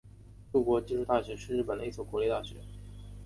[0.51, 2.55] 筑波技术大学是日本的一所国立大学。